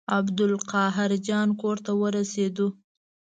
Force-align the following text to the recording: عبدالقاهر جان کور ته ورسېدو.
عبدالقاهر 0.17 1.11
جان 1.27 1.49
کور 1.61 1.77
ته 1.85 1.91
ورسېدو. 2.01 2.67